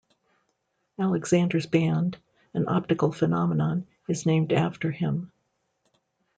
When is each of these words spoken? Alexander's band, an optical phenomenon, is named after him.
Alexander's 0.97 1.67
band, 1.67 2.17
an 2.55 2.67
optical 2.67 3.11
phenomenon, 3.11 3.85
is 4.07 4.25
named 4.25 4.51
after 4.51 4.89
him. 4.89 5.31